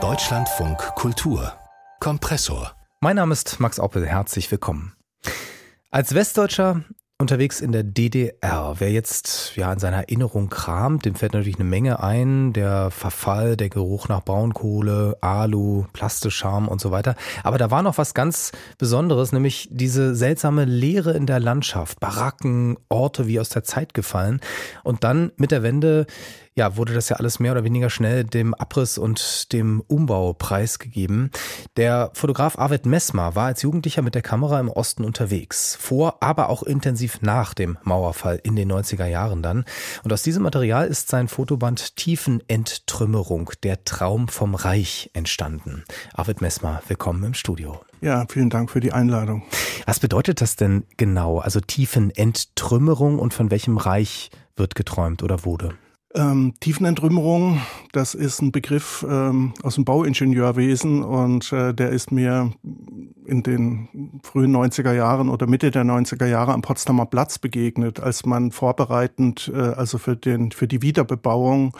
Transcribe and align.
Deutschlandfunk 0.00 0.78
Kultur 0.94 1.52
Kompressor. 1.98 2.76
Mein 3.00 3.16
Name 3.16 3.32
ist 3.32 3.58
Max 3.58 3.80
Oppel, 3.80 4.06
herzlich 4.06 4.48
willkommen. 4.52 4.94
Als 5.90 6.14
Westdeutscher 6.14 6.84
unterwegs 7.20 7.60
in 7.60 7.72
der 7.72 7.82
DDR. 7.82 8.76
Wer 8.78 8.92
jetzt 8.92 9.56
ja 9.56 9.72
in 9.72 9.80
seiner 9.80 9.96
Erinnerung 9.96 10.48
kramt, 10.48 11.04
dem 11.04 11.16
fällt 11.16 11.32
natürlich 11.32 11.56
eine 11.56 11.68
Menge 11.68 12.00
ein. 12.00 12.52
Der 12.52 12.92
Verfall, 12.92 13.56
der 13.56 13.68
Geruch 13.68 14.08
nach 14.08 14.24
Braunkohle, 14.24 15.18
Alu, 15.20 15.84
Plastischarm 15.92 16.68
und 16.68 16.80
so 16.80 16.92
weiter. 16.92 17.16
Aber 17.42 17.58
da 17.58 17.72
war 17.72 17.82
noch 17.82 17.98
was 17.98 18.14
ganz 18.14 18.52
Besonderes, 18.78 19.32
nämlich 19.32 19.68
diese 19.72 20.14
seltsame 20.14 20.64
Leere 20.64 21.12
in 21.12 21.26
der 21.26 21.40
Landschaft. 21.40 21.98
Baracken, 21.98 22.78
Orte 22.88 23.26
wie 23.26 23.40
aus 23.40 23.48
der 23.48 23.64
Zeit 23.64 23.94
gefallen. 23.94 24.40
Und 24.84 25.02
dann 25.02 25.32
mit 25.36 25.50
der 25.50 25.64
Wende 25.64 26.06
ja, 26.58 26.76
wurde 26.76 26.92
das 26.92 27.08
ja 27.08 27.16
alles 27.16 27.38
mehr 27.38 27.52
oder 27.52 27.62
weniger 27.62 27.88
schnell 27.88 28.24
dem 28.24 28.52
Abriss 28.52 28.98
und 28.98 29.52
dem 29.52 29.80
Umbau 29.86 30.32
preisgegeben. 30.32 31.30
Der 31.76 32.10
Fotograf 32.14 32.58
Arvid 32.58 32.84
Messmer 32.84 33.36
war 33.36 33.46
als 33.46 33.62
Jugendlicher 33.62 34.02
mit 34.02 34.16
der 34.16 34.22
Kamera 34.22 34.58
im 34.58 34.68
Osten 34.68 35.04
unterwegs. 35.04 35.78
Vor, 35.80 36.16
aber 36.20 36.48
auch 36.48 36.64
intensiv 36.64 37.07
nach 37.20 37.54
dem 37.54 37.78
Mauerfall 37.82 38.40
in 38.42 38.56
den 38.56 38.70
90er 38.70 39.06
Jahren 39.06 39.42
dann. 39.42 39.64
Und 40.04 40.12
aus 40.12 40.22
diesem 40.22 40.42
Material 40.42 40.86
ist 40.86 41.08
sein 41.08 41.28
Fotoband 41.28 41.96
Tiefenenttrümmerung, 41.96 43.50
der 43.62 43.84
Traum 43.84 44.28
vom 44.28 44.54
Reich 44.54 45.10
entstanden. 45.12 45.84
Arvid 46.14 46.40
Messmer, 46.40 46.82
willkommen 46.88 47.24
im 47.24 47.34
Studio. 47.34 47.80
Ja, 48.00 48.26
vielen 48.28 48.50
Dank 48.50 48.70
für 48.70 48.80
die 48.80 48.92
Einladung. 48.92 49.42
Was 49.86 50.00
bedeutet 50.00 50.40
das 50.40 50.56
denn 50.56 50.84
genau? 50.96 51.38
Also 51.38 51.60
Tiefenenttrümmerung 51.60 53.18
und 53.18 53.34
von 53.34 53.50
welchem 53.50 53.76
Reich 53.76 54.30
wird 54.56 54.74
geträumt 54.74 55.22
oder 55.22 55.44
wurde? 55.44 55.74
Ähm, 56.14 56.54
Tiefenentrümmerung, 56.60 57.60
das 57.92 58.14
ist 58.14 58.40
ein 58.40 58.50
Begriff 58.50 59.04
ähm, 59.08 59.52
aus 59.62 59.74
dem 59.74 59.84
Bauingenieurwesen 59.84 61.02
und 61.04 61.52
äh, 61.52 61.74
der 61.74 61.90
ist 61.90 62.10
mir 62.10 62.50
in 63.26 63.42
den 63.42 64.20
frühen 64.22 64.56
90er 64.56 64.94
Jahren 64.94 65.28
oder 65.28 65.46
Mitte 65.46 65.70
der 65.70 65.84
90er 65.84 66.24
Jahre 66.24 66.54
am 66.54 66.62
Potsdamer 66.62 67.04
Platz 67.04 67.38
begegnet, 67.38 68.00
als 68.00 68.24
man 68.24 68.52
vorbereitend, 68.52 69.52
äh, 69.54 69.58
also 69.58 69.98
für, 69.98 70.16
den, 70.16 70.50
für 70.50 70.66
die 70.66 70.80
Wiederbebauung 70.80 71.76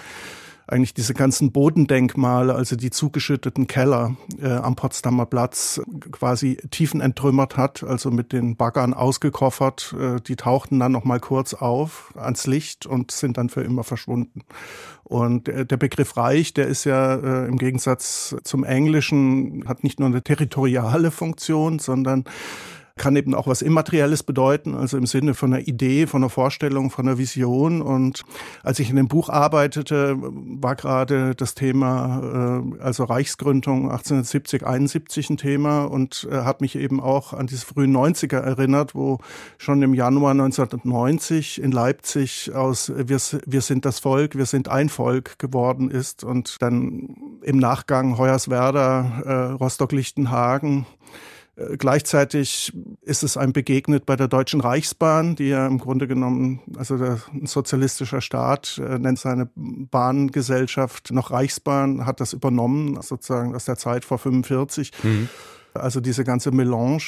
eigentlich 0.68 0.94
diese 0.94 1.14
ganzen 1.14 1.52
Bodendenkmale, 1.52 2.54
also 2.54 2.76
die 2.76 2.90
zugeschütteten 2.90 3.66
Keller 3.66 4.16
äh, 4.40 4.52
am 4.52 4.76
Potsdamer 4.76 5.26
Platz 5.26 5.80
quasi 6.12 6.58
tiefen 6.70 7.00
entrümmert 7.00 7.56
hat, 7.56 7.82
also 7.82 8.10
mit 8.10 8.32
den 8.32 8.56
Baggern 8.56 8.94
ausgekoffert. 8.94 9.94
Äh, 9.98 10.20
die 10.20 10.36
tauchten 10.36 10.78
dann 10.78 10.92
noch 10.92 11.04
mal 11.04 11.20
kurz 11.20 11.54
auf 11.54 12.12
ans 12.16 12.46
Licht 12.46 12.86
und 12.86 13.10
sind 13.10 13.38
dann 13.38 13.48
für 13.48 13.62
immer 13.62 13.84
verschwunden. 13.84 14.42
Und 15.04 15.46
der 15.46 15.64
Begriff 15.64 16.18
Reich, 16.18 16.52
der 16.52 16.66
ist 16.66 16.84
ja 16.84 17.14
äh, 17.14 17.46
im 17.46 17.56
Gegensatz 17.56 18.36
zum 18.42 18.62
Englischen, 18.62 19.64
hat 19.66 19.82
nicht 19.82 19.98
nur 19.98 20.08
eine 20.08 20.22
territoriale 20.22 21.10
Funktion, 21.10 21.78
sondern 21.78 22.24
kann 22.98 23.16
eben 23.16 23.34
auch 23.34 23.46
was 23.46 23.62
Immaterielles 23.62 24.22
bedeuten, 24.22 24.74
also 24.74 24.98
im 24.98 25.06
Sinne 25.06 25.34
von 25.34 25.52
einer 25.52 25.66
Idee, 25.66 26.06
von 26.06 26.22
einer 26.22 26.30
Vorstellung, 26.30 26.90
von 26.90 27.08
einer 27.08 27.18
Vision. 27.18 27.80
Und 27.80 28.24
als 28.62 28.78
ich 28.78 28.90
in 28.90 28.96
dem 28.96 29.08
Buch 29.08 29.30
arbeitete, 29.30 30.16
war 30.18 30.76
gerade 30.76 31.34
das 31.34 31.54
Thema, 31.54 32.62
äh, 32.78 32.82
also 32.82 33.04
Reichsgründung 33.04 33.90
1870, 33.90 34.66
71 34.66 35.30
ein 35.30 35.36
Thema 35.36 35.84
und 35.84 36.28
äh, 36.30 36.42
hat 36.42 36.60
mich 36.60 36.76
eben 36.76 37.00
auch 37.00 37.32
an 37.32 37.46
diese 37.46 37.64
frühen 37.64 37.96
90er 37.96 38.38
erinnert, 38.38 38.94
wo 38.94 39.18
schon 39.56 39.80
im 39.82 39.94
Januar 39.94 40.32
1990 40.32 41.62
in 41.62 41.72
Leipzig 41.72 42.54
aus 42.54 42.92
wir, 42.94 43.18
wir 43.46 43.60
sind 43.60 43.84
das 43.84 44.00
Volk, 44.00 44.36
wir 44.36 44.46
sind 44.46 44.68
ein 44.68 44.88
Volk 44.88 45.38
geworden 45.38 45.90
ist 45.90 46.24
und 46.24 46.60
dann 46.60 47.16
im 47.42 47.58
Nachgang 47.58 48.18
Hoyerswerda, 48.18 49.22
äh, 49.24 49.32
Rostock-Lichtenhagen, 49.52 50.86
gleichzeitig 51.76 52.72
ist 53.02 53.22
es 53.22 53.36
einem 53.36 53.52
begegnet 53.52 54.06
bei 54.06 54.16
der 54.16 54.28
Deutschen 54.28 54.60
Reichsbahn, 54.60 55.34
die 55.34 55.48
ja 55.48 55.66
im 55.66 55.78
Grunde 55.78 56.06
genommen, 56.06 56.60
also 56.76 56.96
der 56.96 57.18
sozialistische 57.44 58.20
Staat 58.20 58.80
äh, 58.84 58.98
nennt 58.98 59.18
seine 59.18 59.50
Bahngesellschaft 59.54 61.10
noch 61.10 61.30
Reichsbahn, 61.30 62.06
hat 62.06 62.20
das 62.20 62.32
übernommen, 62.32 63.00
sozusagen 63.02 63.54
aus 63.54 63.64
der 63.64 63.76
Zeit 63.76 64.04
vor 64.04 64.18
45. 64.18 64.92
Mhm. 65.02 65.28
Also 65.74 66.00
diese 66.00 66.24
ganze 66.24 66.50
Melange 66.50 67.02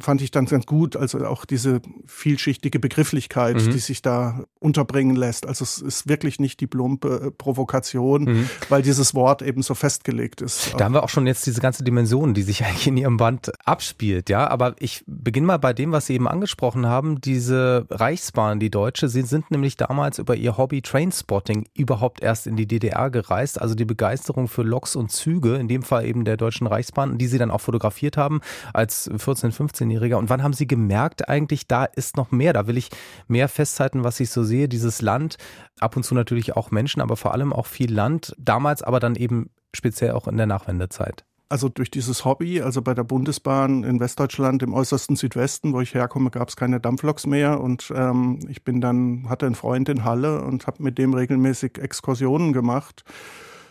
fand 0.00 0.22
ich 0.22 0.30
dann 0.30 0.46
ganz 0.46 0.66
gut. 0.66 0.96
Also 0.96 1.24
auch 1.26 1.44
diese 1.44 1.80
vielschichtige 2.06 2.78
Begrifflichkeit, 2.78 3.56
mhm. 3.56 3.70
die 3.70 3.78
sich 3.78 4.02
da 4.02 4.44
unterbringen 4.58 5.16
lässt. 5.16 5.46
Also 5.46 5.62
es 5.62 5.80
ist 5.80 6.08
wirklich 6.08 6.40
nicht 6.40 6.60
die 6.60 6.66
plumpe 6.66 7.26
äh, 7.26 7.30
Provokation, 7.30 8.24
mhm. 8.24 8.50
weil 8.68 8.82
dieses 8.82 9.14
Wort 9.14 9.42
eben 9.42 9.62
so 9.62 9.74
festgelegt 9.74 10.40
ist. 10.40 10.74
Da 10.76 10.84
haben 10.84 10.94
wir 10.94 11.02
auch 11.02 11.08
schon 11.08 11.26
jetzt 11.26 11.46
diese 11.46 11.60
ganze 11.60 11.84
Dimension, 11.84 12.34
die 12.34 12.42
sich 12.42 12.64
eigentlich 12.64 12.86
in 12.86 12.96
Ihrem 12.96 13.16
Band 13.16 13.52
abspielt, 13.64 14.28
ja. 14.30 14.48
Aber 14.48 14.74
ich 14.78 15.04
beginne 15.06 15.46
mal 15.46 15.58
bei 15.58 15.72
dem, 15.72 15.92
was 15.92 16.06
Sie 16.06 16.14
eben 16.14 16.28
angesprochen 16.28 16.86
haben. 16.86 17.20
Diese 17.20 17.86
Reichsbahn, 17.90 18.60
die 18.60 18.70
Deutsche, 18.70 19.08
Sie 19.08 19.22
sind 19.22 19.50
nämlich 19.50 19.76
damals 19.76 20.18
über 20.18 20.34
Ihr 20.36 20.56
Hobby 20.56 20.82
Trainspotting 20.82 21.66
überhaupt 21.74 22.22
erst 22.22 22.46
in 22.46 22.56
die 22.56 22.66
DDR 22.66 23.10
gereist. 23.10 23.60
Also 23.60 23.74
die 23.74 23.84
Begeisterung 23.84 24.48
für 24.48 24.62
Loks 24.62 24.96
und 24.96 25.10
Züge, 25.10 25.56
in 25.56 25.68
dem 25.68 25.82
Fall 25.82 26.06
eben 26.06 26.24
der 26.24 26.36
Deutschen 26.36 26.66
Reichsbahn, 26.66 27.18
die 27.18 27.26
Sie 27.26 27.38
dann 27.38 27.50
auch 27.50 27.60
fotografiert 27.60 28.16
haben 28.16 28.40
als 28.72 29.10
14, 29.16 29.52
15 29.52 29.73
15-Jähriger. 29.74 30.16
Und 30.16 30.30
wann 30.30 30.42
haben 30.42 30.52
Sie 30.52 30.66
gemerkt, 30.66 31.28
eigentlich, 31.28 31.66
da 31.66 31.84
ist 31.84 32.16
noch 32.16 32.30
mehr? 32.30 32.52
Da 32.52 32.66
will 32.66 32.76
ich 32.76 32.90
mehr 33.28 33.48
festhalten, 33.48 34.04
was 34.04 34.20
ich 34.20 34.30
so 34.30 34.44
sehe. 34.44 34.68
Dieses 34.68 35.02
Land, 35.02 35.36
ab 35.80 35.96
und 35.96 36.04
zu 36.04 36.14
natürlich 36.14 36.56
auch 36.56 36.70
Menschen, 36.70 37.00
aber 37.00 37.16
vor 37.16 37.32
allem 37.32 37.52
auch 37.52 37.66
viel 37.66 37.92
Land. 37.92 38.34
Damals 38.38 38.82
aber 38.82 39.00
dann 39.00 39.16
eben 39.16 39.50
speziell 39.74 40.12
auch 40.12 40.28
in 40.28 40.36
der 40.36 40.46
Nachwendezeit. 40.46 41.24
Also 41.50 41.68
durch 41.68 41.90
dieses 41.90 42.24
Hobby, 42.24 42.62
also 42.62 42.80
bei 42.80 42.94
der 42.94 43.04
Bundesbahn 43.04 43.84
in 43.84 44.00
Westdeutschland 44.00 44.62
im 44.62 44.72
äußersten 44.72 45.14
Südwesten, 45.14 45.72
wo 45.72 45.80
ich 45.80 45.94
herkomme, 45.94 46.30
gab 46.30 46.48
es 46.48 46.56
keine 46.56 46.80
Dampfloks 46.80 47.26
mehr 47.26 47.60
und 47.60 47.92
ähm, 47.94 48.40
ich 48.48 48.64
bin 48.64 48.80
dann 48.80 49.28
hatte 49.28 49.44
einen 49.46 49.54
Freund 49.54 49.88
in 49.90 50.04
Halle 50.04 50.40
und 50.42 50.66
habe 50.66 50.82
mit 50.82 50.96
dem 50.96 51.12
regelmäßig 51.12 51.78
Exkursionen 51.78 52.54
gemacht 52.54 53.04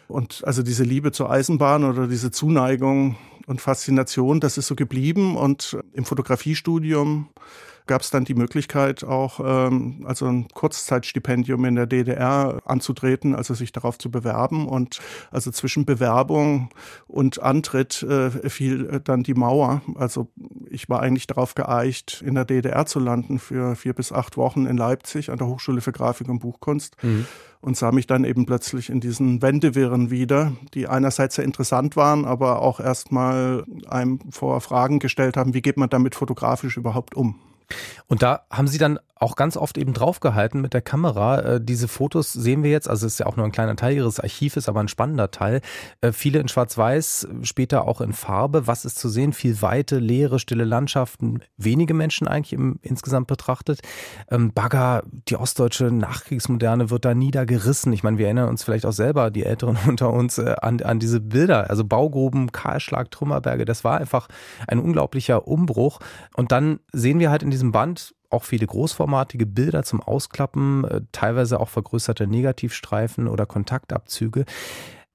und 0.07 0.43
also 0.45 0.61
diese 0.61 0.83
Liebe 0.83 1.11
zur 1.11 1.31
Eisenbahn 1.31 1.83
oder 1.83 2.07
diese 2.07 2.31
Zuneigung 2.31 3.17
und 3.45 3.61
Faszination, 3.61 4.39
das 4.39 4.57
ist 4.57 4.67
so 4.67 4.75
geblieben. 4.75 5.37
Und 5.37 5.77
im 5.93 6.05
Fotografiestudium 6.05 7.29
gab 7.87 8.01
es 8.01 8.09
dann 8.09 8.25
die 8.25 8.35
Möglichkeit 8.35 9.03
auch, 9.03 9.39
ähm, 9.43 10.03
also 10.05 10.25
ein 10.25 10.47
Kurzzeitstipendium 10.49 11.65
in 11.65 11.75
der 11.75 11.85
DDR 11.85 12.61
anzutreten, 12.65 13.35
also 13.35 13.53
sich 13.53 13.71
darauf 13.71 13.97
zu 13.97 14.11
bewerben. 14.11 14.67
Und 14.67 14.99
also 15.31 15.51
zwischen 15.51 15.85
Bewerbung 15.85 16.69
und 17.07 17.41
Antritt 17.41 18.03
äh, 18.03 18.49
fiel 18.49 19.01
dann 19.03 19.23
die 19.23 19.33
Mauer. 19.33 19.81
Also 19.95 20.27
ich 20.69 20.89
war 20.89 21.01
eigentlich 21.01 21.27
darauf 21.27 21.55
geeicht, 21.55 22.23
in 22.25 22.35
der 22.35 22.45
DDR 22.45 22.85
zu 22.85 22.99
landen 22.99 23.39
für 23.39 23.75
vier 23.75 23.93
bis 23.93 24.11
acht 24.11 24.37
Wochen 24.37 24.65
in 24.65 24.77
Leipzig 24.77 25.29
an 25.29 25.37
der 25.37 25.47
Hochschule 25.47 25.81
für 25.81 25.91
Grafik 25.91 26.29
und 26.29 26.39
Buchkunst. 26.39 26.95
Mhm 27.03 27.25
und 27.63 27.77
sah 27.77 27.93
mich 27.93 28.07
dann 28.07 28.25
eben 28.25 28.45
plötzlich 28.45 28.89
in 28.89 28.99
diesen 28.99 29.41
Wendewirren 29.41 30.11
wieder, 30.11 30.51
die 30.73 30.89
einerseits 30.89 31.35
sehr 31.35 31.45
interessant 31.45 31.95
waren, 31.95 32.25
aber 32.25 32.61
auch 32.61 32.81
erstmal 32.81 33.63
einem 33.87 34.19
vor 34.31 34.59
Fragen 34.59 34.99
gestellt 34.99 35.37
haben, 35.37 35.53
wie 35.53 35.61
geht 35.61 35.77
man 35.77 35.89
damit 35.89 36.13
fotografisch 36.13 36.75
überhaupt 36.75 37.15
um? 37.15 37.39
Und 38.07 38.23
da 38.23 38.45
haben 38.49 38.67
Sie 38.67 38.77
dann 38.77 38.99
auch 39.23 39.35
ganz 39.35 39.57
oft 39.57 39.77
eben 39.77 39.93
draufgehalten 39.93 40.61
mit 40.61 40.73
der 40.73 40.81
Kamera. 40.81 41.39
Äh, 41.39 41.61
diese 41.61 41.87
Fotos 41.87 42.33
sehen 42.33 42.61
wir 42.61 42.71
jetzt, 42.71 42.89
also 42.89 43.07
es 43.07 43.13
ist 43.13 43.19
ja 43.19 43.25
auch 43.25 43.37
nur 43.37 43.45
ein 43.45 43.51
kleiner 43.51 43.75
Teil 43.75 43.95
Ihres 43.95 44.19
Archives, 44.19 44.67
aber 44.67 44.81
ein 44.81 44.89
spannender 44.89 45.31
Teil. 45.31 45.61
Äh, 46.01 46.11
viele 46.11 46.39
in 46.39 46.47
Schwarz-Weiß, 46.49 47.27
später 47.41 47.87
auch 47.87 48.01
in 48.01 48.13
Farbe. 48.13 48.67
Was 48.67 48.85
ist 48.85 48.99
zu 48.99 49.09
sehen? 49.09 49.33
Viel 49.33 49.61
Weite, 49.61 49.97
leere, 49.97 50.39
stille 50.39 50.65
Landschaften, 50.65 51.41
wenige 51.57 51.93
Menschen 51.93 52.27
eigentlich 52.27 52.53
im, 52.53 52.79
insgesamt 52.81 53.27
betrachtet. 53.27 53.79
Ähm, 54.29 54.51
Bagger, 54.53 55.03
die 55.29 55.37
ostdeutsche 55.37 55.85
Nachkriegsmoderne 55.85 56.89
wird 56.89 57.05
da 57.05 57.15
niedergerissen. 57.15 57.93
Ich 57.93 58.03
meine, 58.03 58.17
wir 58.17 58.25
erinnern 58.25 58.49
uns 58.49 58.63
vielleicht 58.63 58.85
auch 58.85 58.91
selber, 58.91 59.31
die 59.31 59.45
Älteren 59.45 59.77
unter 59.87 60.11
uns, 60.11 60.37
äh, 60.37 60.55
an, 60.61 60.81
an 60.81 60.99
diese 60.99 61.21
Bilder. 61.21 61.69
Also 61.69 61.85
Baugruben, 61.85 62.51
Kahlschlag, 62.51 63.09
Trümmerberge. 63.09 63.63
Das 63.63 63.85
war 63.85 63.97
einfach 63.99 64.27
ein 64.67 64.79
unglaublicher 64.79 65.47
Umbruch. 65.47 65.99
Und 66.35 66.51
dann 66.51 66.81
sehen 66.91 67.19
wir 67.19 67.31
halt 67.31 67.41
in 67.41 67.51
diesem 67.51 67.71
Band 67.71 68.13
auch 68.33 68.43
viele 68.43 68.67
großformatige 68.67 69.45
Bilder 69.45 69.83
zum 69.83 70.01
Ausklappen, 70.01 70.83
äh, 70.83 71.01
teilweise 71.11 71.59
auch 71.59 71.69
vergrößerte 71.69 72.27
Negativstreifen 72.27 73.27
oder 73.27 73.45
Kontaktabzüge. 73.45 74.45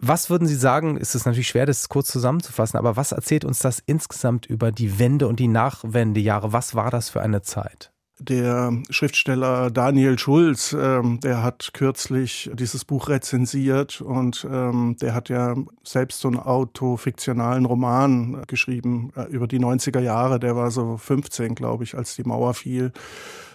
Was 0.00 0.30
würden 0.30 0.46
Sie 0.46 0.54
sagen, 0.54 0.96
ist 0.96 1.16
es 1.16 1.24
natürlich 1.24 1.48
schwer, 1.48 1.66
das 1.66 1.88
kurz 1.88 2.08
zusammenzufassen, 2.08 2.78
aber 2.78 2.96
was 2.96 3.10
erzählt 3.10 3.44
uns 3.44 3.58
das 3.58 3.82
insgesamt 3.84 4.46
über 4.46 4.70
die 4.70 5.00
Wende 5.00 5.26
und 5.26 5.40
die 5.40 5.48
Nachwendejahre? 5.48 6.52
Was 6.52 6.76
war 6.76 6.90
das 6.90 7.10
für 7.10 7.20
eine 7.20 7.42
Zeit? 7.42 7.92
Der 8.20 8.72
Schriftsteller 8.90 9.70
Daniel 9.70 10.18
Schulz, 10.18 10.76
ähm, 10.78 11.20
der 11.20 11.42
hat 11.44 11.70
kürzlich 11.72 12.50
dieses 12.52 12.84
Buch 12.84 13.08
rezensiert 13.08 14.00
und 14.00 14.46
ähm, 14.50 14.96
der 15.00 15.14
hat 15.14 15.28
ja 15.28 15.54
selbst 15.84 16.20
so 16.20 16.28
einen 16.28 16.40
autofiktionalen 16.40 17.64
Roman 17.64 18.42
geschrieben 18.48 19.12
äh, 19.16 19.24
über 19.30 19.46
die 19.46 19.60
90er 19.60 20.00
Jahre. 20.00 20.40
Der 20.40 20.56
war 20.56 20.72
so 20.72 20.96
15, 20.96 21.54
glaube 21.54 21.84
ich, 21.84 21.96
als 21.96 22.16
die 22.16 22.24
Mauer 22.24 22.54
fiel. 22.54 22.92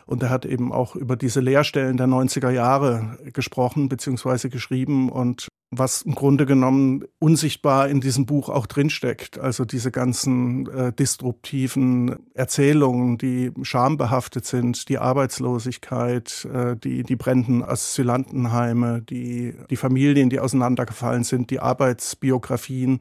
Und 0.06 0.24
er 0.24 0.30
hat 0.30 0.46
eben 0.46 0.72
auch 0.72 0.96
über 0.96 1.16
diese 1.16 1.40
Leerstellen 1.40 1.98
der 1.98 2.08
90er 2.08 2.50
Jahre 2.50 3.18
gesprochen 3.34 3.90
bzw. 3.90 4.50
geschrieben 4.50 5.10
und 5.10 5.48
was 5.78 6.04
im 6.04 6.16
Grunde 6.16 6.46
genommen 6.46 7.04
unsichtbar 7.20 7.90
in 7.90 8.02
diesem 8.02 8.26
Buch 8.26 8.50
auch 8.50 8.66
drinsteckt. 8.66 9.40
Also 9.40 9.66
diese 9.66 9.92
ganzen 9.92 10.68
äh, 10.70 10.94
disruptiven 10.94 12.16
Erzählungen, 12.34 13.18
die 13.18 13.52
schambehaftet 13.62 14.46
sind, 14.46 14.90
die 14.90 14.98
Arbeitslosigkeit, 14.98 16.48
äh, 16.54 16.76
die, 16.76 17.04
die 17.04 17.16
brennenden 17.16 17.64
Asylantenheime, 17.64 19.02
die, 19.02 19.56
die 19.70 19.76
Familien, 19.76 20.30
die 20.30 20.40
auseinandergefallen 20.40 21.24
sind, 21.24 21.50
die 21.50 21.60
Arbeitsbiografien, 21.60 23.00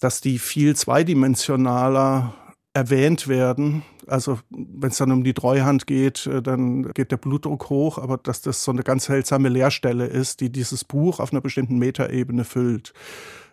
dass 0.00 0.20
die 0.20 0.38
viel 0.38 0.76
zweidimensionaler 0.76 2.34
erwähnt 2.74 3.28
werden. 3.28 3.82
Also 4.06 4.38
wenn 4.50 4.90
es 4.90 4.98
dann 4.98 5.12
um 5.12 5.24
die 5.24 5.34
Treuhand 5.34 5.86
geht, 5.86 6.26
äh, 6.26 6.42
dann 6.42 6.92
geht 6.92 7.10
der 7.10 7.16
Blutdruck 7.16 7.70
hoch, 7.70 7.98
aber 7.98 8.18
dass 8.18 8.42
das 8.42 8.64
so 8.64 8.72
eine 8.72 8.82
ganz 8.82 9.06
seltsame 9.06 9.48
Leerstelle 9.48 10.06
ist, 10.06 10.40
die 10.40 10.50
dieses 10.50 10.84
Buch 10.84 11.20
auf 11.20 11.32
einer 11.32 11.40
bestimmten 11.40 11.78
Metaebene 11.78 12.44
füllt. 12.44 12.92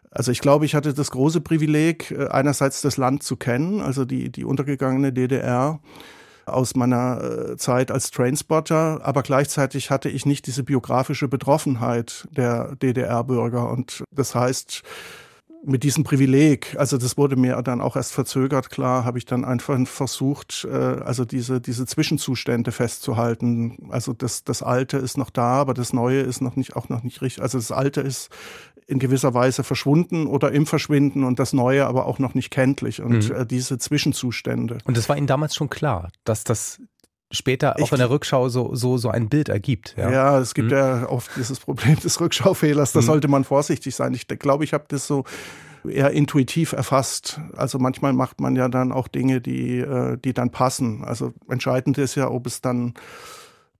Also 0.09 0.31
ich 0.31 0.41
glaube, 0.41 0.65
ich 0.65 0.75
hatte 0.75 0.93
das 0.93 1.11
große 1.11 1.41
Privileg, 1.41 2.11
äh, 2.11 2.27
einerseits 2.27 2.81
das 2.81 2.97
Land 2.97 3.23
zu 3.23 3.37
kennen, 3.37 3.81
also 3.81 4.05
die, 4.05 4.31
die 4.31 4.43
untergegangene 4.43 5.13
DDR 5.13 5.79
aus 6.45 6.75
meiner 6.75 7.21
äh, 7.51 7.57
Zeit 7.57 7.91
als 7.91 8.11
Trainspotter, 8.11 9.01
aber 9.03 9.23
gleichzeitig 9.23 9.89
hatte 9.89 10.09
ich 10.09 10.25
nicht 10.25 10.47
diese 10.47 10.63
biografische 10.63 11.27
Betroffenheit 11.27 12.27
der 12.31 12.75
DDR-Bürger. 12.75 13.69
Und 13.69 14.03
das 14.11 14.35
heißt, 14.35 14.83
mit 15.63 15.83
diesem 15.83 16.03
Privileg, 16.03 16.75
also 16.77 16.97
das 16.97 17.17
wurde 17.17 17.35
mir 17.35 17.61
dann 17.61 17.81
auch 17.81 17.95
erst 17.95 18.13
verzögert 18.13 18.69
klar, 18.69 19.05
habe 19.05 19.17
ich 19.17 19.25
dann 19.25 19.45
einfach 19.45 19.77
versucht, 19.85 20.67
äh, 20.69 20.75
also 20.75 21.25
diese, 21.25 21.61
diese 21.61 21.85
Zwischenzustände 21.85 22.71
festzuhalten. 22.71 23.89
Also 23.89 24.13
das, 24.13 24.43
das 24.43 24.63
Alte 24.63 24.97
ist 24.97 25.17
noch 25.17 25.29
da, 25.29 25.53
aber 25.53 25.73
das 25.73 25.93
Neue 25.93 26.21
ist 26.21 26.41
noch 26.41 26.55
nicht, 26.55 26.75
auch 26.75 26.89
noch 26.89 27.03
nicht 27.03 27.21
richtig. 27.21 27.43
Also 27.43 27.57
das 27.57 27.71
Alte 27.71 28.01
ist 28.01 28.29
in 28.87 28.99
gewisser 28.99 29.33
Weise 29.33 29.63
verschwunden 29.63 30.27
oder 30.27 30.51
im 30.51 30.65
Verschwinden 30.65 31.23
und 31.23 31.39
das 31.39 31.53
Neue 31.53 31.85
aber 31.85 32.05
auch 32.07 32.19
noch 32.19 32.33
nicht 32.33 32.51
kenntlich 32.51 33.01
und 33.01 33.29
mhm. 33.29 33.35
Äh, 33.35 33.45
diese 33.45 33.77
Zwischenzustände. 33.77 34.79
Und 34.83 34.97
das 34.97 35.07
war 35.09 35.17
Ihnen 35.17 35.27
damals 35.27 35.55
schon 35.55 35.69
klar, 35.69 36.11
dass 36.23 36.43
das 36.43 36.81
später 37.31 37.75
auch 37.75 37.85
ich, 37.85 37.91
in 37.91 37.97
der 37.97 38.09
Rückschau 38.09 38.49
so, 38.49 38.75
so, 38.75 38.97
so 38.97 39.09
ein 39.09 39.29
Bild 39.29 39.49
ergibt. 39.49 39.95
Ja, 39.97 40.11
ja 40.11 40.39
es 40.39 40.53
gibt 40.53 40.71
hm. 40.71 40.77
ja 40.77 41.09
oft 41.09 41.31
dieses 41.35 41.59
Problem 41.59 41.99
des 41.99 42.19
Rückschaufehlers, 42.19 42.91
da 42.91 42.99
hm. 42.99 43.05
sollte 43.05 43.27
man 43.27 43.43
vorsichtig 43.43 43.95
sein. 43.95 44.13
Ich 44.13 44.27
glaube, 44.27 44.63
ich 44.63 44.73
habe 44.73 44.85
das 44.87 45.07
so 45.07 45.23
eher 45.87 46.11
intuitiv 46.11 46.73
erfasst. 46.73 47.39
Also 47.55 47.79
manchmal 47.79 48.13
macht 48.13 48.39
man 48.39 48.55
ja 48.55 48.67
dann 48.67 48.91
auch 48.91 49.07
Dinge, 49.07 49.41
die, 49.41 49.79
äh, 49.79 50.17
die 50.17 50.33
dann 50.33 50.51
passen. 50.51 51.03
Also 51.03 51.33
entscheidend 51.49 51.97
ist 51.97 52.15
ja, 52.15 52.29
ob 52.29 52.45
es 52.45 52.61
dann 52.61 52.93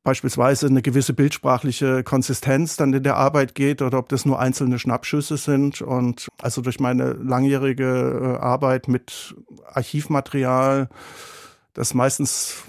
beispielsweise 0.04 0.68
eine 0.68 0.82
gewisse 0.82 1.14
bildsprachliche 1.14 2.04
Konsistenz 2.04 2.76
dann 2.76 2.94
in 2.94 3.04
der 3.04 3.18
Arbeit 3.18 3.54
geht 3.54 3.82
oder 3.82 4.00
ob 4.00 4.10
das 4.10 4.26
nur 4.26 4.40
einzelne 4.40 4.80
Schnappschüsse 4.80 5.38
sind. 5.38 5.82
Und 5.82 6.30
also 6.42 6.62
durch 6.62 6.80
meine 6.80 7.14
langjährige 7.14 8.38
äh, 8.40 8.42
Arbeit 8.42 8.88
mit 8.88 9.36
Archivmaterial, 9.72 10.90
das 11.74 11.94
meistens 11.94 12.64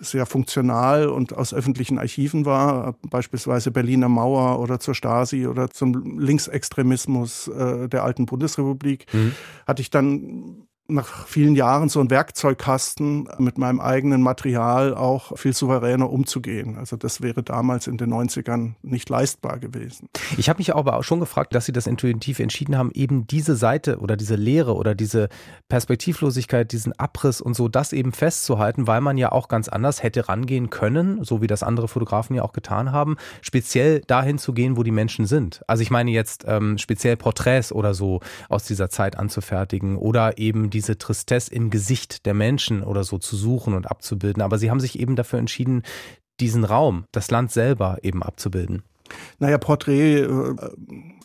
sehr 0.00 0.26
funktional 0.26 1.08
und 1.08 1.36
aus 1.36 1.54
öffentlichen 1.54 1.98
Archiven 1.98 2.44
war, 2.44 2.94
beispielsweise 3.10 3.70
Berliner 3.70 4.08
Mauer 4.08 4.58
oder 4.60 4.80
zur 4.80 4.94
Stasi 4.94 5.46
oder 5.46 5.70
zum 5.70 6.18
Linksextremismus 6.18 7.48
äh, 7.48 7.88
der 7.88 8.04
alten 8.04 8.26
Bundesrepublik, 8.26 9.06
mhm. 9.12 9.32
hatte 9.66 9.82
ich 9.82 9.90
dann 9.90 10.66
nach 10.92 11.26
vielen 11.26 11.54
Jahren 11.54 11.88
so 11.88 12.00
ein 12.00 12.10
Werkzeugkasten 12.10 13.28
mit 13.38 13.58
meinem 13.58 13.80
eigenen 13.80 14.22
Material 14.22 14.94
auch 14.94 15.36
viel 15.38 15.52
souveräner 15.52 16.10
umzugehen. 16.10 16.76
Also 16.76 16.96
das 16.96 17.20
wäre 17.20 17.42
damals 17.42 17.86
in 17.86 17.96
den 17.96 18.12
90ern 18.12 18.74
nicht 18.82 19.08
leistbar 19.08 19.58
gewesen. 19.58 20.08
Ich 20.36 20.48
habe 20.48 20.58
mich 20.58 20.74
aber 20.74 20.96
auch 20.96 21.04
schon 21.04 21.20
gefragt, 21.20 21.54
dass 21.54 21.66
Sie 21.66 21.72
das 21.72 21.86
intuitiv 21.86 22.38
entschieden 22.38 22.76
haben, 22.76 22.90
eben 22.92 23.26
diese 23.26 23.56
Seite 23.56 23.98
oder 23.98 24.16
diese 24.16 24.36
Leere 24.36 24.74
oder 24.74 24.94
diese 24.94 25.28
Perspektivlosigkeit, 25.68 26.70
diesen 26.72 26.92
Abriss 26.98 27.40
und 27.40 27.54
so, 27.54 27.68
das 27.68 27.92
eben 27.92 28.12
festzuhalten, 28.12 28.86
weil 28.86 29.00
man 29.00 29.16
ja 29.16 29.32
auch 29.32 29.48
ganz 29.48 29.68
anders 29.68 30.02
hätte 30.02 30.28
rangehen 30.28 30.70
können, 30.70 31.24
so 31.24 31.40
wie 31.40 31.46
das 31.46 31.62
andere 31.62 31.88
Fotografen 31.88 32.36
ja 32.36 32.42
auch 32.42 32.52
getan 32.52 32.92
haben, 32.92 33.16
speziell 33.40 34.00
dahin 34.00 34.38
zu 34.38 34.52
gehen, 34.52 34.76
wo 34.76 34.82
die 34.82 34.90
Menschen 34.90 35.26
sind. 35.26 35.62
Also 35.66 35.82
ich 35.82 35.90
meine 35.90 36.10
jetzt 36.10 36.44
ähm, 36.46 36.78
speziell 36.78 37.16
Porträts 37.16 37.72
oder 37.72 37.94
so 37.94 38.20
aus 38.48 38.64
dieser 38.64 38.90
Zeit 38.90 39.18
anzufertigen 39.18 39.96
oder 39.96 40.38
eben 40.38 40.70
die 40.70 40.80
diese 40.82 40.98
Tristesse 40.98 41.54
im 41.54 41.70
Gesicht 41.70 42.26
der 42.26 42.34
Menschen 42.34 42.82
oder 42.82 43.04
so 43.04 43.18
zu 43.18 43.36
suchen 43.36 43.74
und 43.74 43.88
abzubilden. 43.90 44.42
Aber 44.42 44.58
sie 44.58 44.70
haben 44.70 44.80
sich 44.80 44.98
eben 44.98 45.14
dafür 45.14 45.38
entschieden, 45.38 45.82
diesen 46.40 46.64
Raum, 46.64 47.04
das 47.12 47.30
Land 47.30 47.52
selber 47.52 47.98
eben 48.02 48.22
abzubilden. 48.22 48.82
Naja, 49.38 49.58
Porträt 49.58 50.22
äh, 50.22 50.56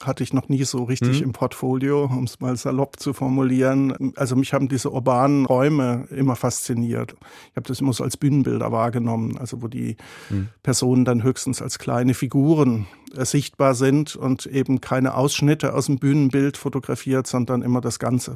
hatte 0.01 0.23
ich 0.23 0.33
noch 0.33 0.49
nie 0.49 0.63
so 0.63 0.83
richtig 0.83 1.19
mhm. 1.19 1.27
im 1.27 1.31
Portfolio, 1.33 2.05
um 2.05 2.25
es 2.25 2.39
mal 2.39 2.55
salopp 2.57 2.99
zu 2.99 3.13
formulieren. 3.13 4.13
Also 4.15 4.35
mich 4.35 4.53
haben 4.53 4.67
diese 4.67 4.91
urbanen 4.91 5.45
Räume 5.45 6.05
immer 6.11 6.35
fasziniert. 6.35 7.15
Ich 7.51 7.55
habe 7.55 7.67
das 7.67 7.79
immer 7.79 7.93
so 7.93 8.03
als 8.03 8.17
Bühnenbilder 8.17 8.71
wahrgenommen, 8.71 9.37
also 9.37 9.61
wo 9.61 9.67
die 9.67 9.95
mhm. 10.29 10.49
Personen 10.63 11.05
dann 11.05 11.23
höchstens 11.23 11.61
als 11.61 11.79
kleine 11.79 12.13
Figuren 12.13 12.85
äh, 13.15 13.25
sichtbar 13.25 13.73
sind 13.73 14.15
und 14.15 14.45
eben 14.45 14.81
keine 14.81 15.15
Ausschnitte 15.15 15.73
aus 15.73 15.85
dem 15.85 15.97
Bühnenbild 15.97 16.57
fotografiert, 16.57 17.25
sondern 17.27 17.61
immer 17.61 17.81
das 17.81 17.99
Ganze 17.99 18.35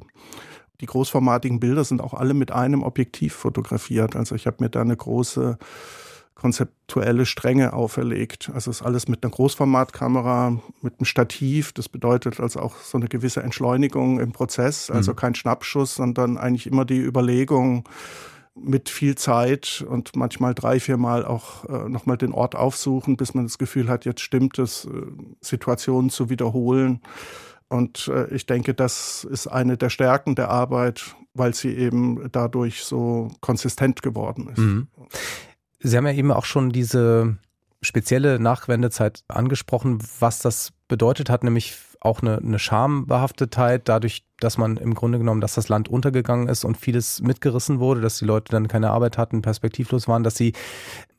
die 0.81 0.88
großformatigen 0.88 1.60
Bilder 1.60 1.83
sind 1.83 2.01
auch 2.01 2.13
alle 2.13 2.33
mit 2.33 2.51
einem 2.51 2.83
Objektiv 2.83 3.33
fotografiert. 3.33 4.16
Also 4.16 4.36
ich 4.36 4.48
habe 4.48 4.57
mir 4.60 4.69
da 4.69 4.81
eine 4.81 4.98
große 4.98 5.57
konzeptuelle 6.33 7.28
Stränge 7.28 7.74
auferlegt. 7.74 8.50
Also 8.51 8.72
ist 8.72 8.81
alles 8.81 9.07
mit 9.07 9.24
einer 9.24 9.31
Großformatkamera, 9.31 10.60
mit 10.81 10.95
einem 10.98 11.06
Stativ. 11.06 11.72
Das 11.72 11.88
bedeutet 11.88 12.39
also 12.39 12.62
auch 12.62 12.78
so 12.78 12.98
eine 12.98 13.07
gewisse 13.07 13.44
Entschleunigung 13.44 14.19
im 14.19 14.31
Prozess. 14.31 14.89
Also 14.89 15.12
mhm. 15.12 15.18
kein 15.18 15.36
Schnappschuss, 15.36 15.94
sondern 15.94 16.39
eigentlich 16.39 16.66
immer 16.66 16.83
die 16.83 17.00
Überlegung 17.00 17.88
mit 18.56 18.89
viel 18.89 19.16
Zeit 19.16 19.86
und 19.88 20.16
manchmal 20.16 20.56
drei, 20.56 20.80
vier 20.80 20.98
Mal 20.98 21.25
auch 21.25 21.66
äh, 21.69 21.88
nochmal 21.88 22.18
den 22.18 22.31
Ort 22.31 22.56
aufsuchen, 22.56 23.18
bis 23.18 23.36
man 23.36 23.45
das 23.45 23.57
Gefühl 23.57 23.88
hat, 23.88 24.06
jetzt 24.06 24.22
stimmt 24.22 24.57
es, 24.60 24.86
äh, 24.86 24.89
Situationen 25.42 26.10
zu 26.10 26.30
wiederholen. 26.30 27.01
Und 27.71 28.09
äh, 28.09 28.27
ich 28.35 28.45
denke, 28.45 28.73
das 28.73 29.23
ist 29.23 29.47
eine 29.47 29.77
der 29.77 29.89
Stärken 29.89 30.35
der 30.35 30.50
Arbeit, 30.50 31.15
weil 31.33 31.53
sie 31.53 31.73
eben 31.73 32.29
dadurch 32.33 32.83
so 32.83 33.31
konsistent 33.39 34.01
geworden 34.01 34.50
ist. 34.50 34.57
Mhm. 34.57 34.88
Sie 35.79 35.95
haben 35.95 36.06
ja 36.06 36.12
eben 36.12 36.33
auch 36.33 36.44
schon 36.44 36.71
diese 36.71 37.38
spezielle 37.81 38.39
Nachwendezeit 38.39 39.23
angesprochen, 39.29 40.00
was 40.19 40.39
das 40.39 40.73
bedeutet 40.89 41.29
hat, 41.29 41.45
nämlich 41.45 41.77
auch 42.01 42.21
eine, 42.21 42.39
eine 42.39 42.59
Schambehaftetheit, 42.59 43.87
dadurch, 43.87 44.25
dass 44.44 44.57
man 44.57 44.78
im 44.78 44.94
Grunde 44.94 45.18
genommen, 45.18 45.42
dass 45.42 45.56
das 45.56 45.69
Land 45.69 45.88
untergegangen 45.88 46.48
ist 46.48 46.66
und 46.66 46.78
vieles 46.78 47.21
mitgerissen 47.21 47.80
wurde, 47.80 48.02
dass 48.02 48.18
die 48.18 48.26
Leute 48.26 48.52
dann 48.52 48.68
keine 48.68 48.90
Arbeit 48.90 49.18
hatten, 49.18 49.42
perspektivlos 49.42 50.07
waren, 50.07 50.24
dass 50.24 50.36
sie 50.36 50.54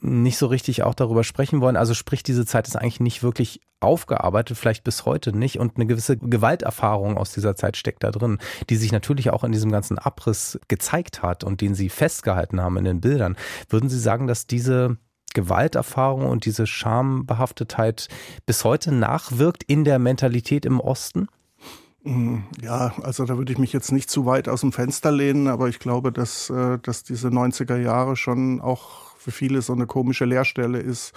nicht 0.01 0.37
so 0.37 0.47
richtig 0.47 0.83
auch 0.83 0.95
darüber 0.95 1.25
sprechen 1.25 1.61
wollen. 1.61 1.77
Also 1.77 1.95
sprich, 1.95 2.23
diese 2.23 2.45
Zeit 2.45 2.67
ist 2.67 2.77
eigentlich 2.77 3.01
nicht 3.01 3.23
wirklich 3.23 3.61
aufgearbeitet, 3.81 4.57
vielleicht 4.57 4.85
bis 4.85 5.07
heute 5.07 5.37
nicht. 5.37 5.59
Und 5.59 5.77
eine 5.77 5.87
gewisse 5.87 6.17
Gewalterfahrung 6.17 7.17
aus 7.17 7.33
dieser 7.33 7.57
Zeit 7.57 7.77
steckt 7.77 8.05
da 8.05 8.11
drin, 8.11 8.39
die 8.69 8.77
sich 8.77 8.93
natürlich 8.93 9.31
auch 9.31 9.45
in 9.45 9.53
diesem 9.53 9.71
ganzen 9.71 9.99
Abriss 9.99 10.59
gezeigt 10.69 11.23
hat 11.23 11.45
und 11.45 11.61
den 11.61 11.75
Sie 11.75 11.89
festgehalten 11.89 12.61
haben 12.61 12.77
in 12.77 12.85
den 12.85 13.01
Bildern. 13.01 13.37
Würden 13.69 13.89
Sie 13.89 13.99
sagen, 13.99 14.27
dass 14.27 14.47
diese 14.47 14.97
Gewalterfahrung 15.35 16.27
und 16.27 16.45
diese 16.45 16.67
Schambehaftetheit 16.67 18.09
bis 18.47 18.65
heute 18.65 18.93
nachwirkt 18.93 19.63
in 19.63 19.85
der 19.85 19.99
Mentalität 19.99 20.67
im 20.67 20.81
Osten? 20.81 21.29
Mm, 22.05 22.39
ja, 22.61 22.93
also 23.03 23.25
da 23.25 23.39
würde 23.39 23.53
ich 23.53 23.59
mich 23.59 23.73
jetzt 23.73 23.93
nicht 23.93 24.11
zu 24.11 24.27
weit 24.27 24.49
aus 24.49 24.63
dem 24.63 24.73
Fenster 24.73 25.13
lehnen, 25.13 25.47
aber 25.47 25.69
ich 25.69 25.79
glaube, 25.79 26.11
dass, 26.13 26.51
äh, 26.51 26.79
dass 26.79 27.05
diese 27.05 27.29
90er 27.29 27.77
Jahre 27.77 28.17
schon 28.17 28.61
auch 28.61 29.17
für 29.17 29.31
viele 29.31 29.63
so 29.63 29.73
eine 29.73 29.87
komische 29.87 30.25
Leerstelle 30.25 30.81
ist, 30.81 31.13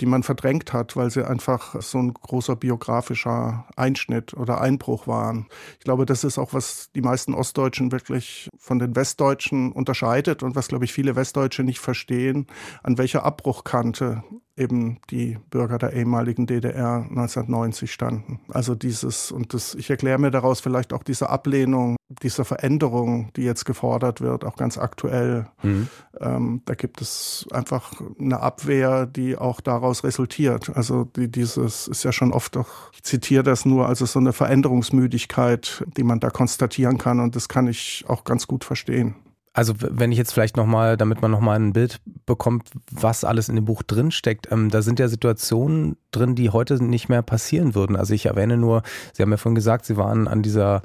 die 0.00 0.06
man 0.06 0.22
verdrängt 0.22 0.72
hat, 0.72 0.96
weil 0.96 1.10
sie 1.10 1.26
einfach 1.26 1.80
so 1.80 1.98
ein 1.98 2.12
großer 2.14 2.56
biografischer 2.56 3.66
Einschnitt 3.74 4.34
oder 4.34 4.60
Einbruch 4.60 5.06
waren. 5.06 5.48
Ich 5.78 5.84
glaube, 5.84 6.06
das 6.06 6.24
ist 6.24 6.38
auch, 6.38 6.52
was 6.52 6.90
die 6.94 7.00
meisten 7.00 7.34
Ostdeutschen 7.34 7.90
wirklich 7.90 8.48
von 8.58 8.78
den 8.78 8.94
Westdeutschen 8.94 9.72
unterscheidet 9.72 10.42
und 10.42 10.54
was, 10.54 10.68
glaube 10.68 10.84
ich, 10.84 10.92
viele 10.92 11.16
Westdeutsche 11.16 11.64
nicht 11.64 11.80
verstehen, 11.80 12.46
an 12.82 12.98
welcher 12.98 13.24
Abbruchkante 13.24 14.22
eben 14.58 14.98
die 15.10 15.38
Bürger 15.50 15.78
der 15.78 15.92
ehemaligen 15.92 16.46
DDR 16.46 17.06
1990 17.08 17.92
standen. 17.92 18.40
Also 18.48 18.74
dieses, 18.74 19.30
und 19.30 19.54
das, 19.54 19.74
ich 19.74 19.90
erkläre 19.90 20.18
mir 20.18 20.30
daraus 20.30 20.60
vielleicht 20.60 20.92
auch 20.92 21.02
diese 21.02 21.30
Ablehnung, 21.30 21.96
diese 22.22 22.44
Veränderung, 22.44 23.30
die 23.34 23.42
jetzt 23.42 23.64
gefordert 23.64 24.20
wird, 24.20 24.44
auch 24.44 24.56
ganz 24.56 24.78
aktuell. 24.78 25.46
Mhm. 25.62 25.88
Ähm, 26.20 26.62
da 26.64 26.74
gibt 26.74 27.00
es 27.00 27.46
einfach 27.52 27.92
eine 28.18 28.40
Abwehr, 28.40 29.06
die 29.06 29.36
auch 29.36 29.60
daraus 29.60 30.04
resultiert. 30.04 30.70
Also 30.74 31.04
die, 31.04 31.30
dieses 31.30 31.86
ist 31.86 32.04
ja 32.04 32.12
schon 32.12 32.32
oft 32.32 32.56
auch, 32.56 32.92
ich 32.92 33.02
zitiere 33.02 33.42
das 33.42 33.64
nur, 33.64 33.86
also 33.86 34.06
so 34.06 34.18
eine 34.18 34.32
Veränderungsmüdigkeit, 34.32 35.84
die 35.96 36.02
man 36.02 36.20
da 36.20 36.30
konstatieren 36.30 36.98
kann 36.98 37.20
und 37.20 37.36
das 37.36 37.48
kann 37.48 37.68
ich 37.68 38.04
auch 38.08 38.24
ganz 38.24 38.46
gut 38.46 38.64
verstehen. 38.64 39.14
Also 39.58 39.74
wenn 39.80 40.12
ich 40.12 40.18
jetzt 40.18 40.32
vielleicht 40.32 40.56
nochmal, 40.56 40.96
damit 40.96 41.20
man 41.20 41.32
nochmal 41.32 41.58
ein 41.58 41.72
Bild 41.72 42.00
bekommt, 42.26 42.70
was 42.92 43.24
alles 43.24 43.48
in 43.48 43.56
dem 43.56 43.64
Buch 43.64 43.82
drinsteckt, 43.82 44.52
ähm, 44.52 44.70
da 44.70 44.82
sind 44.82 45.00
ja 45.00 45.08
Situationen 45.08 45.96
drin, 46.12 46.36
die 46.36 46.50
heute 46.50 46.80
nicht 46.80 47.08
mehr 47.08 47.22
passieren 47.22 47.74
würden. 47.74 47.96
Also 47.96 48.14
ich 48.14 48.26
erwähne 48.26 48.56
nur, 48.56 48.84
Sie 49.12 49.20
haben 49.20 49.32
ja 49.32 49.36
vorhin 49.36 49.56
gesagt, 49.56 49.84
Sie 49.84 49.96
waren 49.96 50.28
an 50.28 50.42
dieser 50.42 50.82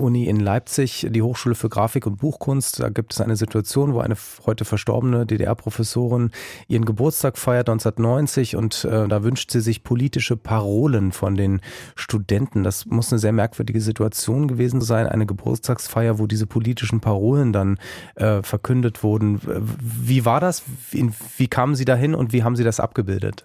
Uni 0.00 0.24
in 0.24 0.40
Leipzig, 0.40 1.06
die 1.10 1.22
Hochschule 1.22 1.54
für 1.54 1.68
Grafik 1.68 2.06
und 2.06 2.16
Buchkunst. 2.16 2.80
Da 2.80 2.88
gibt 2.88 3.12
es 3.12 3.20
eine 3.20 3.36
Situation, 3.36 3.94
wo 3.94 4.00
eine 4.00 4.16
heute 4.46 4.64
verstorbene 4.64 5.26
DDR-Professorin 5.26 6.30
ihren 6.68 6.84
Geburtstag 6.84 7.38
feiert 7.38 7.68
1990 7.68 8.56
und 8.56 8.84
äh, 8.84 9.06
da 9.06 9.22
wünscht 9.22 9.50
sie 9.50 9.60
sich 9.60 9.82
politische 9.82 10.36
Parolen 10.36 11.12
von 11.12 11.36
den 11.36 11.60
Studenten. 11.94 12.64
Das 12.64 12.86
muss 12.86 13.12
eine 13.12 13.18
sehr 13.18 13.32
merkwürdige 13.32 13.80
Situation 13.80 14.48
gewesen 14.48 14.80
sein, 14.80 15.06
eine 15.06 15.26
Geburtstagsfeier, 15.26 16.18
wo 16.18 16.26
diese 16.26 16.46
politischen 16.46 17.00
Parolen 17.00 17.52
dann 17.52 17.78
äh, 18.16 18.42
verkündet 18.42 19.02
wurden. 19.02 19.40
Wie 19.80 20.24
war 20.24 20.40
das? 20.40 20.62
Wie, 20.90 21.10
wie 21.36 21.48
kamen 21.48 21.74
Sie 21.74 21.84
dahin 21.84 22.14
und 22.14 22.32
wie 22.32 22.42
haben 22.42 22.56
Sie 22.56 22.64
das 22.64 22.80
abgebildet? 22.80 23.44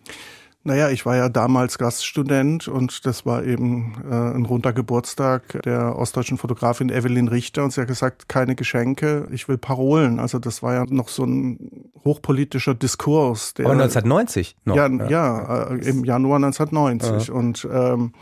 Naja, 0.67 0.89
ich 0.89 1.05
war 1.05 1.15
ja 1.15 1.29
damals 1.29 1.77
Gaststudent 1.77 2.67
und 2.67 3.05
das 3.05 3.23
war 3.23 3.43
eben 3.43 4.03
äh, 4.09 4.35
ein 4.35 4.45
runder 4.45 4.73
Geburtstag 4.73 5.61
der 5.63 5.95
ostdeutschen 5.95 6.39
Fotografin 6.39 6.89
Evelyn 6.89 7.27
Richter 7.27 7.63
und 7.63 7.71
sie 7.71 7.81
hat 7.81 7.87
gesagt, 7.87 8.27
keine 8.29 8.55
Geschenke, 8.55 9.27
ich 9.31 9.47
will 9.47 9.59
Parolen. 9.59 10.17
Also 10.19 10.39
das 10.39 10.63
war 10.63 10.73
ja 10.73 10.85
noch 10.89 11.09
so 11.09 11.23
ein 11.23 11.91
hochpolitischer 12.03 12.73
Diskurs. 12.73 13.53
Der, 13.53 13.67
Aber 13.67 13.73
1990 13.73 14.57
noch? 14.65 14.75
Ja, 14.75 14.87
ja, 14.87 15.07
ja 15.07 15.63
äh, 15.65 15.87
im 15.87 16.03
Januar 16.03 16.37
1990 16.37 17.27
ja. 17.27 17.33
und 17.35 17.67
ähm, 17.71 18.13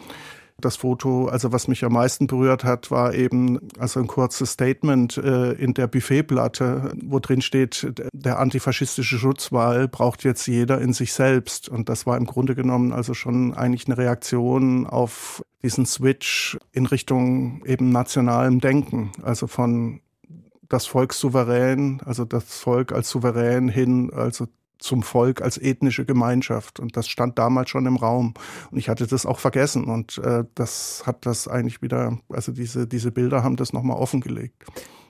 das 0.60 0.78
Foto, 0.78 1.28
also 1.28 1.52
was 1.52 1.68
mich 1.68 1.84
am 1.84 1.94
meisten 1.94 2.28
berührt 2.28 2.64
hat, 2.64 2.92
war 2.92 3.14
eben 3.14 3.60
also 3.78 4.00
ein 4.00 4.08
kurzes 4.08 4.52
Statement 4.52 5.18
äh, 5.18 5.54
in 5.54 5.74
der 5.74 5.88
Buffetplatte, 5.88 6.94
wo 7.04 7.20
drin 7.20 7.42
steht, 7.42 7.94
der 8.14 8.40
antifaschistische 8.40 9.18
Schutzwahl 9.18 9.88
braucht 9.88 10.24
jetzt 10.24 10.48
jeder 10.48 10.80
in 10.80 10.94
sich 10.94 11.14
selbst. 11.14 11.70
Und 11.70 11.90
das 11.90 12.06
war 12.06 12.18
im 12.18 12.26
Grunde 12.26 12.56
genommen 12.56 12.94
also 12.94 13.14
schon 13.14 13.54
eigentlich 13.54 13.88
eine 13.88 13.98
Reaktion 13.98 14.88
auf 14.88 15.44
diesen 15.62 15.86
Switch 15.86 16.58
in 16.72 16.86
Richtung 16.86 17.64
eben 17.66 17.90
nationalem 17.90 18.60
Denken, 18.60 19.12
also 19.22 19.48
von 19.48 20.02
das 20.70 20.86
Volk 20.86 21.14
souverän, 21.14 22.02
also 22.06 22.26
das 22.26 22.60
Volk 22.60 22.92
als 22.92 23.10
souverän 23.10 23.70
hin, 23.70 24.12
also 24.12 24.48
zum 24.80 25.04
Volk 25.04 25.42
als 25.42 25.58
ethnische 25.58 26.06
Gemeinschaft. 26.06 26.80
Und 26.80 26.98
das 26.98 27.08
stand 27.08 27.40
damals 27.40 27.70
schon 27.70 27.86
im 27.86 27.96
Raum. 27.96 28.34
Und 28.72 28.78
ich 28.78 28.90
hatte 28.90 29.08
das 29.08 29.26
auch 29.26 29.40
vergessen. 29.40 29.86
Und 29.86 30.18
äh, 30.20 30.44
das 30.56 31.04
hat 31.06 31.26
das 31.26 31.48
eigentlich 31.48 31.82
wieder, 31.82 32.20
also 32.30 32.52
diese, 32.52 32.88
diese 32.88 33.12
Bilder 33.12 33.44
haben 33.44 33.56
das 33.56 33.74
nochmal 33.74 33.98
offengelegt. 33.98 34.64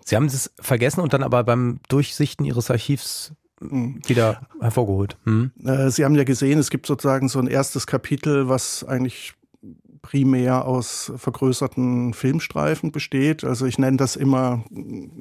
Sie 0.05 0.15
haben 0.15 0.25
es 0.25 0.51
vergessen 0.60 1.00
und 1.00 1.13
dann 1.13 1.24
aber 1.24 1.43
beim 1.43 1.79
Durchsichten 1.88 2.46
Ihres 2.46 2.70
Archivs 2.70 3.34
hm. 3.60 4.01
wieder 4.05 4.41
hervorgeholt. 4.60 5.17
Hm. 5.24 5.51
Sie 5.89 6.03
haben 6.03 6.15
ja 6.15 6.25
gesehen, 6.25 6.60
es 6.60 6.70
gibt 6.70 6.86
sozusagen 6.86 7.29
so 7.29 7.39
ein 7.39 7.48
erstes 7.48 7.88
Kapitel, 7.88 8.50
was 8.50 8.84
eigentlich 8.84 9.34
primär 10.03 10.65
aus 10.65 11.12
vergrößerten 11.15 12.13
Filmstreifen 12.13 12.91
besteht. 12.91 13.43
Also 13.43 13.65
ich 13.65 13.79
nenne 13.79 13.98
das 13.98 14.15
immer 14.15 14.63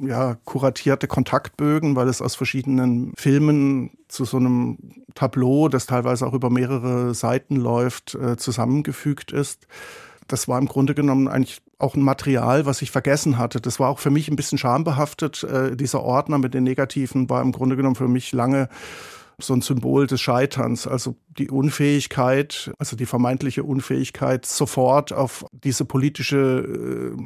ja, 0.02 0.36
kuratierte 0.44 1.06
Kontaktbögen, 1.06 1.96
weil 1.96 2.08
es 2.08 2.20
aus 2.20 2.34
verschiedenen 2.34 3.14
Filmen 3.16 3.92
zu 4.08 4.26
so 4.26 4.36
einem 4.36 4.76
Tableau, 5.14 5.68
das 5.68 5.86
teilweise 5.86 6.26
auch 6.26 6.34
über 6.34 6.50
mehrere 6.50 7.14
Seiten 7.14 7.56
läuft, 7.56 8.14
äh, 8.16 8.36
zusammengefügt 8.36 9.32
ist. 9.32 9.66
Das 10.26 10.48
war 10.48 10.58
im 10.58 10.66
Grunde 10.66 10.94
genommen 10.94 11.28
eigentlich 11.28 11.62
auch 11.78 11.94
ein 11.94 12.02
Material, 12.02 12.66
was 12.66 12.82
ich 12.82 12.90
vergessen 12.90 13.38
hatte. 13.38 13.60
Das 13.60 13.80
war 13.80 13.88
auch 13.88 14.00
für 14.00 14.10
mich 14.10 14.28
ein 14.28 14.36
bisschen 14.36 14.58
schambehaftet. 14.58 15.44
Äh, 15.44 15.76
dieser 15.76 16.02
Ordner 16.02 16.38
mit 16.38 16.54
den 16.54 16.64
Negativen 16.64 17.30
war 17.30 17.40
im 17.40 17.52
Grunde 17.52 17.76
genommen 17.76 17.96
für 17.96 18.08
mich 18.08 18.32
lange 18.32 18.68
so 19.38 19.54
ein 19.54 19.62
Symbol 19.62 20.06
des 20.06 20.20
Scheiterns, 20.20 20.86
also 20.86 21.16
die 21.38 21.50
Unfähigkeit, 21.50 22.72
also 22.78 22.96
die 22.96 23.06
vermeintliche 23.06 23.64
Unfähigkeit, 23.64 24.46
sofort 24.46 25.12
auf 25.12 25.44
diese 25.52 25.84
politische 25.84 27.16
äh, 27.16 27.22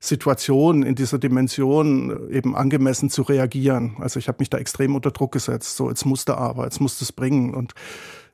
Situation 0.00 0.84
in 0.84 0.94
dieser 0.94 1.18
Dimension 1.18 2.30
eben 2.30 2.54
angemessen 2.54 3.10
zu 3.10 3.22
reagieren. 3.22 3.96
Also 3.98 4.18
ich 4.18 4.28
habe 4.28 4.36
mich 4.40 4.50
da 4.50 4.58
extrem 4.58 4.94
unter 4.94 5.10
Druck 5.10 5.32
gesetzt. 5.32 5.76
So, 5.76 5.88
jetzt 5.88 6.04
musste 6.04 6.38
aber, 6.38 6.64
jetzt 6.64 6.80
musste 6.80 7.04
es 7.04 7.10
bringen. 7.10 7.54
Und 7.54 7.74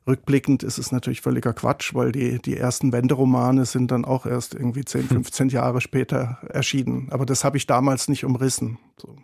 rückblickend 0.06 0.62
ist 0.62 0.76
es 0.76 0.92
natürlich 0.92 1.22
völliger 1.22 1.54
Quatsch, 1.54 1.94
weil 1.94 2.12
die, 2.12 2.38
die 2.40 2.56
ersten 2.56 2.92
Wenderomane 2.92 3.64
sind 3.64 3.90
dann 3.90 4.04
auch 4.04 4.26
erst 4.26 4.54
irgendwie 4.54 4.84
10, 4.84 5.08
15 5.08 5.48
hm. 5.48 5.54
Jahre 5.54 5.80
später 5.80 6.38
erschienen. 6.48 7.08
Aber 7.10 7.24
das 7.24 7.44
habe 7.44 7.56
ich 7.56 7.66
damals 7.66 8.08
nicht 8.08 8.24
umrissen. 8.24 8.78
So. 9.00 9.16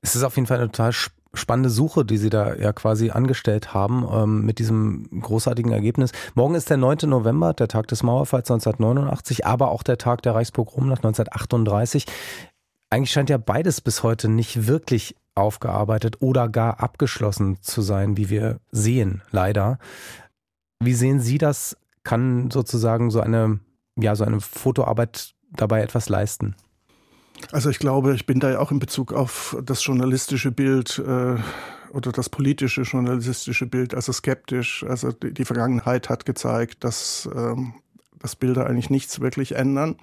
Es 0.00 0.16
ist 0.16 0.22
auf 0.22 0.36
jeden 0.36 0.46
Fall 0.46 0.58
eine 0.58 0.70
total 0.70 0.94
spannende 1.36 1.70
Suche, 1.70 2.04
die 2.04 2.16
Sie 2.16 2.30
da 2.30 2.54
ja 2.54 2.72
quasi 2.72 3.10
angestellt 3.10 3.74
haben 3.74 4.06
ähm, 4.12 4.44
mit 4.44 4.58
diesem 4.58 5.08
großartigen 5.20 5.72
Ergebnis. 5.72 6.12
Morgen 6.34 6.54
ist 6.54 6.70
der 6.70 6.76
9. 6.76 6.98
November, 7.04 7.52
der 7.52 7.68
Tag 7.68 7.88
des 7.88 8.02
Mauerfalls 8.02 8.50
1989, 8.50 9.46
aber 9.46 9.70
auch 9.70 9.82
der 9.82 9.98
Tag 9.98 10.22
der 10.22 10.34
Reichspogromnacht 10.34 11.04
1938. 11.04 12.06
Eigentlich 12.90 13.12
scheint 13.12 13.30
ja 13.30 13.38
beides 13.38 13.80
bis 13.80 14.02
heute 14.02 14.28
nicht 14.28 14.66
wirklich 14.66 15.16
aufgearbeitet 15.34 16.16
oder 16.20 16.48
gar 16.48 16.80
abgeschlossen 16.80 17.58
zu 17.60 17.82
sein, 17.82 18.16
wie 18.16 18.30
wir 18.30 18.58
sehen, 18.72 19.22
leider. 19.30 19.78
Wie 20.80 20.94
sehen 20.94 21.20
Sie 21.20 21.38
das? 21.38 21.76
Kann 22.04 22.50
sozusagen 22.50 23.10
so 23.10 23.20
eine, 23.20 23.60
ja, 23.96 24.14
so 24.14 24.24
eine 24.24 24.40
Fotoarbeit 24.40 25.34
dabei 25.52 25.82
etwas 25.82 26.08
leisten? 26.08 26.54
Also 27.52 27.70
ich 27.70 27.78
glaube, 27.78 28.14
ich 28.14 28.26
bin 28.26 28.40
da 28.40 28.50
ja 28.50 28.58
auch 28.58 28.70
in 28.70 28.78
Bezug 28.78 29.12
auf 29.12 29.56
das 29.64 29.84
journalistische 29.84 30.50
Bild 30.50 30.98
äh, 30.98 31.36
oder 31.92 32.12
das 32.12 32.28
politische 32.28 32.82
journalistische 32.82 33.66
Bild 33.66 33.94
also 33.94 34.12
skeptisch. 34.12 34.84
Also 34.88 35.12
die, 35.12 35.32
die 35.32 35.44
Vergangenheit 35.44 36.08
hat 36.08 36.26
gezeigt, 36.26 36.84
dass 36.84 37.28
ähm, 37.34 37.74
dass 38.18 38.34
Bilder 38.34 38.66
eigentlich 38.66 38.90
nichts 38.90 39.20
wirklich 39.20 39.54
ändern. 39.54 39.96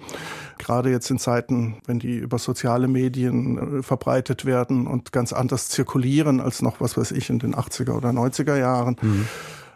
Gerade 0.58 0.90
jetzt 0.90 1.10
in 1.10 1.18
Zeiten, 1.18 1.78
wenn 1.86 2.00
die 2.00 2.16
über 2.16 2.38
soziale 2.38 2.88
Medien 2.88 3.80
äh, 3.80 3.84
verbreitet 3.84 4.46
werden 4.46 4.88
und 4.88 5.12
ganz 5.12 5.34
anders 5.34 5.70
zirkulieren 5.70 6.40
als 6.40 6.62
noch, 6.62 6.80
was 6.80 6.96
weiß 6.96 7.12
ich, 7.12 7.30
in 7.30 7.40
den 7.40 7.56
80er 7.56 7.92
oder 7.92 8.10
90er 8.10 8.56
Jahren. 8.56 8.96
Mhm. 9.02 9.28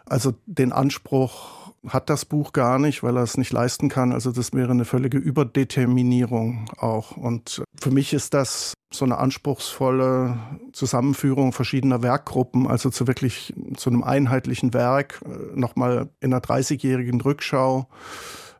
Also 0.06 0.34
den 0.46 0.72
Anspruch, 0.72 1.57
hat 1.86 2.10
das 2.10 2.24
Buch 2.24 2.52
gar 2.52 2.78
nicht, 2.78 3.02
weil 3.02 3.16
er 3.16 3.22
es 3.22 3.36
nicht 3.36 3.52
leisten 3.52 3.88
kann. 3.88 4.12
Also 4.12 4.32
das 4.32 4.52
wäre 4.52 4.70
eine 4.70 4.84
völlige 4.84 5.18
Überdeterminierung 5.18 6.68
auch. 6.76 7.16
Und 7.16 7.62
für 7.80 7.90
mich 7.90 8.12
ist 8.12 8.34
das 8.34 8.74
so 8.92 9.04
eine 9.04 9.18
anspruchsvolle 9.18 10.38
Zusammenführung 10.72 11.52
verschiedener 11.52 12.02
Werkgruppen, 12.02 12.66
also 12.66 12.90
zu 12.90 13.06
wirklich 13.06 13.54
zu 13.76 13.90
einem 13.90 14.02
einheitlichen 14.02 14.72
Werk, 14.74 15.20
äh, 15.24 15.58
nochmal 15.58 16.08
in 16.20 16.32
einer 16.32 16.42
30-jährigen 16.42 17.20
Rückschau 17.20 17.88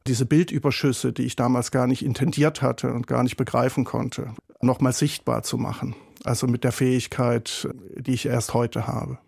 diese 0.07 0.27
Bildüberschüsse, 0.27 1.13
die 1.13 1.25
ich 1.25 1.37
damals 1.37 1.71
gar 1.71 1.87
nicht 1.87 2.05
intendiert 2.05 2.63
hatte 2.63 2.93
und 2.93 3.07
gar 3.07 3.23
nicht 3.23 3.37
begreifen 3.37 3.85
konnte, 3.85 4.33
nochmal 4.61 4.93
sichtbar 4.93 5.43
zu 5.43 5.59
machen. 5.59 5.95
Also 6.25 6.47
mit 6.47 6.65
der 6.65 6.73
Fähigkeit, 6.73 7.69
die 7.97 8.15
ich 8.15 8.27
erst 8.27 8.55
heute 8.55 8.87
habe. 8.87 9.19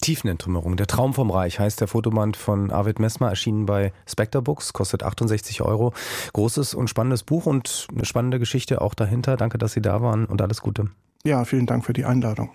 Tiefenentrümmerung. 0.00 0.76
Der 0.76 0.86
Traum 0.86 1.14
vom 1.14 1.30
Reich 1.30 1.58
heißt 1.58 1.80
der 1.80 1.88
Fotoband 1.88 2.36
von 2.36 2.70
Arvid 2.70 2.98
Messmer, 2.98 3.28
erschienen 3.28 3.66
bei 3.66 3.92
Spectre 4.06 4.42
Books, 4.42 4.72
kostet 4.72 5.02
68 5.02 5.62
Euro. 5.62 5.92
Großes 6.32 6.74
und 6.74 6.88
spannendes 6.88 7.22
Buch 7.22 7.46
und 7.46 7.86
eine 7.94 8.04
spannende 8.04 8.38
Geschichte 8.38 8.80
auch 8.80 8.94
dahinter. 8.94 9.36
Danke, 9.36 9.58
dass 9.58 9.72
Sie 9.72 9.82
da 9.82 10.02
waren 10.02 10.26
und 10.26 10.42
alles 10.42 10.60
Gute. 10.60 10.90
Ja, 11.24 11.44
vielen 11.44 11.66
Dank 11.66 11.84
für 11.84 11.92
die 11.92 12.04
Einladung. 12.04 12.50